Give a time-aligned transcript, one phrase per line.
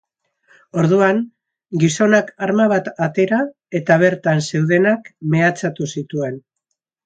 [0.83, 1.19] Orduan,
[1.83, 3.43] gizonak arma bat atera
[3.83, 6.45] eta bertan zeudenak mehatxatu zituen.